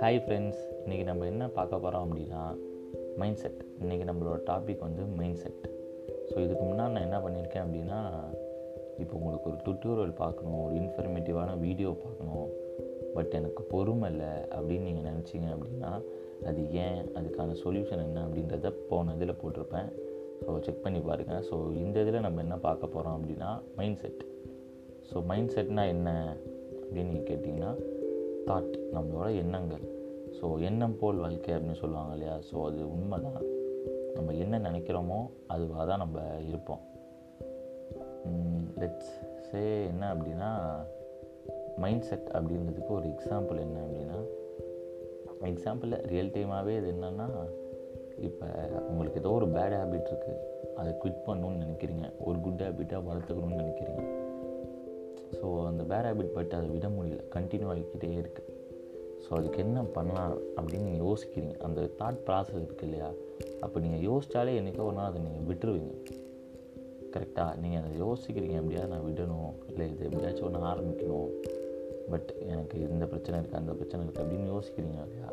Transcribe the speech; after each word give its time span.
Hi 0.00 0.18
friends 0.18 0.60
இன்றைக்கி 0.84 1.04
நம்ம 1.04 1.26
என்ன 1.26 1.48
பார்க்க 1.48 1.78
போகிறோம் 1.78 2.04
அப்படின்னா 2.04 2.58
மைண்ட் 3.16 3.36
செட் 3.36 3.64
இன்றைக்கி 3.80 4.04
நம்மளோட 4.10 4.38
டாபிக் 4.50 4.78
வந்து 4.78 5.04
மைண்ட் 5.04 5.36
செட் 5.36 5.70
ஸோ 6.30 6.38
இதுக்கு 6.38 6.64
முன்னாடி 6.64 6.90
நான் 6.90 6.96
என்ன 6.96 7.18
பண்ணியிருக்கேன் 7.18 7.64
அப்படின்னா 7.64 8.00
இப்போ 8.98 9.16
உங்களுக்கு 9.16 9.50
ஒரு 9.50 9.58
டுட்டோரியல் 9.66 10.14
பார்க்கணும் 10.14 10.64
ஒரு 10.64 10.74
இன்ஃபர்மேட்டிவான 10.74 11.58
வீடியோ 11.58 11.96
பார்க்கணும். 12.04 12.48
பட் 13.14 13.30
எனக்கு 13.30 13.62
பொறுமை 13.62 14.10
இல்லை 14.10 14.26
அப்படின்னு 14.26 14.80
நீங்கள் 14.80 15.12
நினச்சிங்க 15.12 15.56
அப்படின்னா 15.56 16.02
அது 16.44 16.72
ஏன் 16.72 17.12
அதுக்கான 17.14 17.56
சொல்யூஷன் 17.64 18.04
என்ன 18.04 18.26
அப்படின்றத 18.26 18.74
போன 18.88 19.14
இதில் 19.14 19.40
போட்டிருப்பேன். 19.44 19.90
ஸோ 20.46 20.60
செக் 20.60 20.82
பண்ணி 20.82 21.00
பாருங்கள் 21.00 21.44
ஸோ 21.50 21.76
இந்த 21.76 22.00
இதில் 22.00 22.20
நம்ம 22.20 22.40
என்ன 22.40 22.58
பார்க்க 22.58 22.86
போகிறோம் 22.86 23.16
அப்படின்னா 23.18 23.62
மைண்ட் 23.76 23.98
செட் 23.98 24.38
ஸோ 25.10 25.24
மைண்ட் 25.30 25.54
செட்னா 25.54 25.84
என்ன 25.94 26.08
அப்படின்னு 26.80 27.10
நீங்கள் 27.12 27.28
கேட்டிங்கன்னா 27.30 27.70
தாட் 28.48 28.74
நம்மளோட 28.94 29.28
எண்ணங்கள். 29.42 29.84
ஸோ 30.36 30.60
எண்ணம் 30.60 30.98
போல் 31.00 31.22
வாழ்க்கை 31.24 31.54
அப்படின்னு 31.54 31.80
சொல்லுவாங்க 31.80 32.12
இல்லையா? 32.12 32.36
ஸோ 32.48 32.56
அது 32.66 32.80
உண்மை 32.94 33.18
தான் 33.20 33.40
நம்ம 34.14 34.32
என்ன 34.34 34.58
நினைக்கிறோமோ 34.58 35.18
அதுவாக 35.46 35.86
தான் 35.90 36.02
நம்ம 36.04 36.20
இருப்போம். 36.48 36.82
லெட்ஸ் 38.82 39.12
சே 39.48 39.62
என்ன 39.86 40.04
அப்படின்னா 40.14 40.50
மைண்ட் 41.76 42.06
செட் 42.08 42.28
அப்படின்றதுக்கு 42.36 42.92
ஒரு 42.98 43.08
எக்ஸாம்பிள் 43.14 43.64
என்ன 43.66 43.78
அப்படின்னா 43.86 44.18
எக்ஸாம்பிளில் 45.52 46.02
ரியல் 46.12 46.34
டைமாகவே 46.34 46.72
இது 46.78 46.88
என்னென்னா 46.94 47.28
இப்போ 48.28 48.46
உங்களுக்கு 48.88 49.20
ஏதோ 49.20 49.30
ஒரு 49.30 49.46
பேட் 49.56 49.76
ஹேபிட் 49.80 50.10
இருக்குது 50.12 50.42
அதை 50.76 50.90
குவிட் 51.02 51.22
பண்ணணுன்னு 51.26 51.62
நினைக்கிறீங்க. 51.64 52.06
ஒரு 52.18 52.40
குட் 52.40 52.64
ஹேபிட்டாக 52.66 53.06
வளர்த்துக்கணும்னு 53.08 53.62
நினைக்கிறீங்க. 53.62 54.02
ஸோ 55.38 55.46
அந்த 55.70 55.82
பேட் 55.90 56.08
ஹேபிட் 56.08 56.32
பட் 56.38 56.54
அதை 56.58 56.68
விட 56.76 56.88
முடியல. 56.96 57.22
கண்டினியூ 57.36 57.68
ஆகிக்கிட்டே 57.74 58.10
இருக்குது 58.22 58.56
ஸோ 59.24 59.30
அதுக்கு 59.38 59.58
என்ன 59.64 59.82
பண்ணலாம் 59.96 60.34
அப்படின்னு 60.58 60.86
நீங்கள் 60.88 61.06
யோசிக்கிறீங்க. 61.06 61.54
அந்த 61.66 61.80
தாட் 61.98 62.20
ப்ராசஸ் 62.26 62.64
இருக்குது 62.66 62.88
இல்லையா? 62.88 63.08
அப்போ 63.64 63.76
நீங்கள் 63.84 64.04
யோசித்தாலே 64.10 64.54
என்றைக்கோ 64.60 64.86
ஒரு 64.90 64.96
நாள் 64.98 65.10
அதை 65.10 65.20
நீங்கள் 65.26 65.46
விட்டுருவீங்க. 65.50 65.94
கரெக்டாக 67.14 67.52
நீங்கள் 67.62 67.80
அதை 67.82 67.92
யோசிக்கிறீங்க. 68.04 68.56
எப்படியா 68.60 68.82
நான் 68.92 69.06
விடணும். 69.08 69.52
இல்லை 69.70 69.86
இது 69.92 70.04
எப்படியாச்சும் 70.08 70.46
ஒன்று 70.48 70.68
ஆரம்பிக்கணும். 70.72 71.30
பட் 72.12 72.30
எனக்கு 72.52 72.76
இந்த 72.94 73.06
பிரச்சனை 73.12 73.36
இருக்குது 73.40 73.60
அந்த 73.62 73.72
பிரச்சனை 73.78 74.00
இருக்குது 74.04 74.24
அப்படின்னு 74.24 74.46
யோசிக்கிறீங்க 74.54 74.98
இல்லையா? 75.06 75.28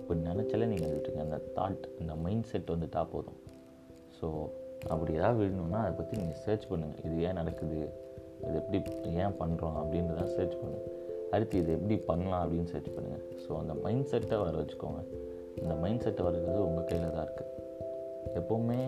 இப்போ 0.00 0.14
நினச்சாலே 0.28 0.66
நீங்கள் 0.72 0.92
விட்டுருங்க. 0.94 1.24
அந்த 1.28 1.38
தாட் 1.58 1.86
அந்த 2.00 2.14
மைண்ட் 2.24 2.48
செட் 2.50 2.72
வந்துட்டா 2.74 3.02
போதும். 3.14 3.38
ஸோ 4.18 4.26
அப்படி 4.92 5.12
ஏதாவது 5.20 5.38
விடணும்னா 5.42 5.80
அதை 5.84 5.94
பற்றி 6.00 6.14
நீங்கள் 6.20 6.42
சர்ச் 6.44 6.68
பண்ணுங்கள் 6.72 7.02
இது 7.06 7.24
ஏன் 7.28 7.38
நடக்குது? 7.40 7.80
இது 8.44 8.56
எப்படி 8.60 8.78
ஏன் 9.24 9.36
பண்ணுறோம் 9.40 9.76
அப்படின்றத 9.80 10.24
சர்ச் 10.36 10.56
பண்ணுங்கள் 10.60 10.94
அடுத்து 11.30 11.58
இது 11.58 11.72
எப்படி 11.72 11.96
பண்ணலாம் 12.08 12.42
அப்படின்னு 12.44 12.70
சர்ச் 12.72 12.90
பண்ணுங்கள் 12.96 13.24
ஸோ 13.44 13.50
அந்த 13.60 13.74
மைண்ட் 13.84 14.08
செட்டை 14.10 14.36
வர 14.38 14.54
வச்சுக்கோங்க. 14.62 15.00
அந்த 15.62 15.74
மைண்ட் 15.74 16.04
செட்டை 16.06 16.22
வர்றது 16.26 16.58
உங்கள் 16.68 16.88
கையில் 16.90 17.14
தான் 17.16 17.26
இருக்குது 17.26 17.52
எப்போவுமே 18.38 18.78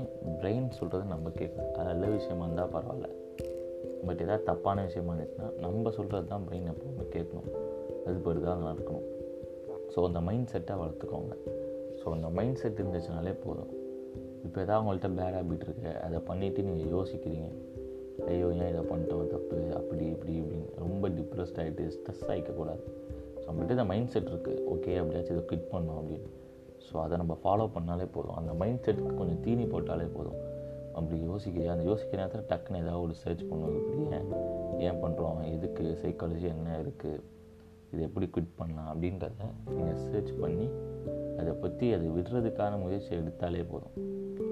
பிரெயின் 0.41 0.69
சொல்கிறது 0.79 1.05
நம்ம 1.15 1.31
கேட்கும் 1.41 1.71
அது 1.75 1.87
நல்ல 1.91 2.07
விஷயமா 2.07 2.45
இருந்தால் 2.45 2.73
பரவாயில்ல. 2.75 3.09
பட் 4.07 4.21
எதாவது 4.25 4.43
தப்பான 4.43 4.83
விஷயமா 4.83 5.13
இருந்துச்சுன்னா 5.13 5.49
நம்ம 5.65 5.91
சொல்கிறது 5.91 6.27
தான் 6.27 6.45
பிரெயின் 6.49 6.69
எப்போவுமே 6.73 7.07
கேட்கணும். 7.15 7.49
அதுபடி 8.09 8.41
தான் 8.43 8.67
நடக்கணும். 8.69 9.07
ஸோ 9.95 10.05
அந்த 10.09 10.21
மைண்ட் 10.21 10.51
செட்டை 10.53 10.77
வளர்த்துக்கோங்க. 10.77 11.35
ஸோ 12.01 12.07
அந்த 12.17 12.29
மைண்ட் 12.29 12.57
செட் 12.57 12.81
இருந்துச்சுனாலே 12.81 13.35
போதும். 13.45 13.73
இப்போ 14.45 14.61
எதாவது 14.65 14.83
உங்கள்கிட்ட 14.83 15.09
பேட் 15.19 15.37
ஹேபிட் 15.39 15.65
இருக்குது 15.67 15.95
அதை 16.07 16.19
பண்ணிவிட்டு 16.29 16.63
நீங்கள் 16.69 16.93
யோசிக்கிறீங்க. 16.97 17.49
ஐயோ 18.27 18.49
ஏன் 18.63 18.71
இதை 18.73 18.83
பண்ணிட்டோம்? 18.91 19.27
தப்பு 19.35 19.59
அப்படி 19.79 20.05
இப்படி 20.07 20.35
இப்படின்னு 20.41 20.69
ரொம்ப 20.77 21.09
டிப்ரெஸ்ட் 21.09 21.59
ஆகிட்டு 21.63 21.85
ஸ்ட்ரெஸ் 21.97 22.25
ஆகிக்கக்கூடாது 22.33 22.83
ஸோ 23.41 23.45
நம்மகிட்ட 23.49 23.71
இந்த 23.71 23.85
மைண்ட் 23.85 24.11
செட் 24.15 24.31
இருக்குது 24.33 24.63
ஓகே 24.75 24.97
அப்படியாச்சும் 25.01 25.37
இதை 25.37 25.45
குவிட் 25.51 25.71
பண்ணோம் 25.73 25.99
அப்படின்னு. 26.01 26.29
ஸோ 26.87 26.97
அதை 27.05 27.17
நம்ம 27.17 27.39
ஃபாலோ 27.43 27.65
பண்ணாலே 27.77 28.07
போதும். 28.17 28.35
அந்த 28.35 28.53
மைண்ட் 28.53 28.85
செட்டுக்கு 28.85 29.15
கொஞ்சம் 29.15 29.41
தீனி 29.41 29.65
போட்டாலே 29.65 30.07
போதும். 30.17 30.39
அப்படி 30.95 31.17
யோசிக்கிறியா? 31.31 31.73
அந்த 31.73 31.85
யோசிக்கிற 31.91 32.17
நேரத்தில் 32.17 32.47
டக்குன்னு 32.51 32.83
ஏதாவது 32.85 33.03
ஒரு 33.03 33.15
சர்ச் 33.15 33.45
பண்ணுவோம் 33.51 33.77
இப்படி 33.81 34.03
ஏன்? 34.19 34.29
ஏன் 34.79 35.01
பண்ணுறோம் 35.05 35.43
எதுக்கு? 35.55 35.85
சைக்காலஜி 36.03 36.43
என்ன 36.43 36.79
இருக்குது 36.83 37.23
இது 37.93 38.03
எப்படி 38.03 38.27
குவிட் 38.27 38.57
பண்ணலாம்? 38.57 38.91
அப்படின்றத 38.93 39.51
நீங்கள் 39.77 39.97
சர்ச் 39.97 40.33
பண்ணி 40.41 40.69
அதை 41.41 41.53
பற்றி 41.53 41.93
அதை 41.93 42.09
விடுறதுக்கான 42.09 42.81
முயற்சி 42.85 43.17
எடுத்தாலே 43.17 43.65
போதும். 43.73 43.95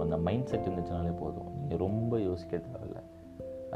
அந்த 0.00 0.16
மைண்ட் 0.16 0.46
செட் 0.46 0.66
இருந்துச்சுனாலே 0.68 1.18
போதும். 1.18 1.60
நீங்கள் 1.60 1.78
ரொம்ப 1.78 2.20
யோசிக்க 2.20 2.56
தேவையில்லை 2.56 3.02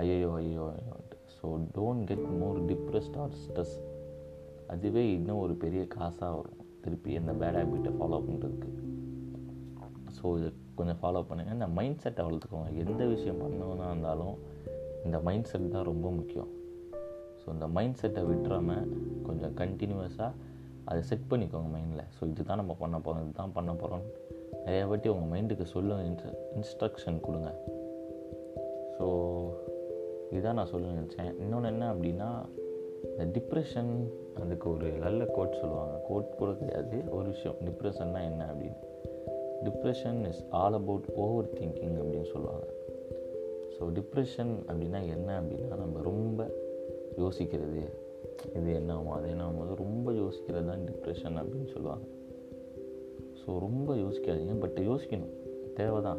ஐயோ 0.01 0.31
ஐயோ 0.41 0.65
ஐயோன்ட்டு 0.77 1.17
so 1.37 1.47
don't 1.77 2.05
get 2.11 2.27
more 2.41 2.59
depressed 2.71 3.17
or 3.23 3.35
stress 3.43 3.77
அதுவே 4.75 5.05
இன்னும் 5.17 5.43
ஒரு 5.45 5.55
பெரிய 5.65 5.83
காசாக 5.95 6.33
வரும். 6.39 6.61
திருப்பி 6.85 7.17
அந்த 7.21 7.33
பேட் 7.41 7.59
ஹேபிட்டை 7.61 7.93
ஃபாலோ 7.99 8.19
பண்ணுறதுக்கு 8.27 8.71
ஸோ 10.19 10.31
இதை 10.39 10.49
கொஞ்சம் 10.79 11.01
ஃபாலோ 11.01 11.21
பண்ணுங்கள் 11.29 11.57
இந்த 11.57 11.69
மைண்ட் 11.79 12.03
செட்டை 12.05 12.23
வளர்த்துக்கோங்க. 12.27 12.71
எந்த 12.83 13.03
விஷயம் 13.13 13.41
பண்ணணுன்னா 13.43 13.87
இருந்தாலும் 13.93 14.35
இந்த 15.07 15.19
மைண்ட் 15.27 15.49
செட் 15.51 15.69
தான் 15.75 15.89
ரொம்ப 15.91 16.07
முக்கியம். 16.19 16.51
ஸோ 17.41 17.47
இந்த 17.57 17.67
மைண்ட் 17.77 17.99
செட்டை 18.01 18.23
விட்டுறாமல் 18.31 18.89
கொஞ்சம் 19.27 19.55
கண்டினியூஸாக 19.61 20.31
அதை 20.91 21.01
செட் 21.11 21.27
பண்ணிக்கோங்க 21.31 21.69
மைண்டில் 21.77 22.05
ஸோ 22.17 22.23
இதுதான் 22.31 22.61
நம்ம 22.63 22.73
பண்ண 22.83 22.97
போகிறோம் 23.05 23.25
இது 23.25 23.35
தான் 23.41 23.55
பண்ண 23.59 23.73
போகிறோம் 23.83 24.05
நிறையா 24.65 24.85
வாட்டி 24.91 25.09
உங்கள் 25.15 25.31
மைண்டுக்கு 25.33 25.67
சொல்லுங்க 25.75 26.27
இன்ஸ்ட்ரக்ஷன் 26.59 27.19
கொடுங்க. 27.27 27.51
ஸோ 28.97 29.07
இதான் 30.31 30.53
நான் 30.53 30.67
சொல்ல 30.67 30.87
நினச்சேன். 30.87 31.41
இன்னொன்று 31.41 31.69
என்ன 31.69 31.95
அப்படின்னா 31.95 32.49
இந்த 33.19 33.41
டிப்ரெஷன் 33.41 34.11
அதுக்கு 34.41 34.71
ஒரு 34.71 34.91
நல்ல 34.91 35.25
கோட் 35.25 35.57
சொல்லுவாங்க. 35.61 36.01
கோட் 36.09 36.37
கூட 36.37 36.53
கிடையாது. 36.53 37.03
ஒரு 37.11 37.29
விஷயம். 37.29 37.57
டிப்ரெஷன்னா 37.65 38.25
என்ன 38.25 38.55
அப்படின்னு. 38.55 38.89
Depression 39.65 40.27
is 40.27 40.45
all 40.51 40.73
about 40.73 41.05
overthinking 41.53 41.97
அப்படின்னு 41.97 42.31
சொல்லுவாங்க. 42.33 42.67
ஸோ 43.75 43.83
டிப்ரெஷன் 43.83 44.53
அப்படின்னா 44.69 45.07
என்ன 45.09 45.41
அப்படின்னா 45.41 45.77
நம்ம 45.77 46.01
ரொம்ப 46.03 46.51
யோசிக்கிறது. 47.17 47.83
இது 48.55 48.75
என்ன 48.75 48.95
ஆகும் 48.95 49.11
அது 49.11 49.29
என்ன 49.29 49.43
ஆகும் 49.43 49.75
ரொம்ப 49.75 50.13
யோசிக்கிறது 50.13 50.67
தான் 50.67 50.85
டிப்ரெஷன் 50.85 51.39
அப்படின்னு 51.41 51.67
சொல்லுவாங்க. 51.67 52.05
ஸோ 53.41 53.59
ரொம்ப 53.59 53.95
யோசிக்காதீங்க. 53.95 54.55
பட் 54.61 54.79
யோசிக்கணும். 54.79 55.35
தேவை 55.75 56.03
தான் 56.03 56.19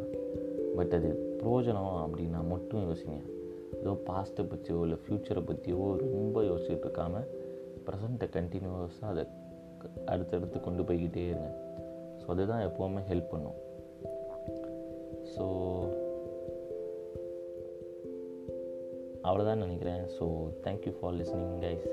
பட் 0.76 0.92
அது 0.92 1.38
பிரயோஜனம் 1.38 2.06
அப்படின்னா 2.06 2.48
மட்டும் 2.48 2.80
யோசிங்க. 2.80 3.40
ஏதோ 3.82 3.92
பாஸ்ட்டை 4.08 4.48
பற்றியோ 4.48 4.80
இல்லை 4.82 4.98
ஃப்யூச்சரை 5.04 5.42
பற்றியோ 5.46 5.96
ரொம்ப 6.00 6.42
யோசிச்சுட்டு 6.42 6.86
இருக்காமல் 6.88 7.26
ப்ரெசண்ட்டை 7.86 8.26
கண்டினியூஸாக 8.36 9.12
அதை 9.12 9.24
அடுத்தடுத்து 10.06 10.60
கொண்டு 10.60 10.82
போய்கிட்டே 10.82 11.24
இருங்க. 11.28 11.48
ஸோ 12.20 12.24
அதுதான் 12.26 12.66
எப்போவுமே 12.68 13.02
ஹெல்ப் 13.10 13.32
பண்ணும். 13.34 13.58
ஸோ 15.32 15.44
அவ்வளோதான் 19.22 19.62
நினைக்கிறேன். 19.64 20.04
So 20.18 20.24
thank you 20.64 20.92
for 21.00 21.14
listening 21.14 21.58
guys 21.60 21.88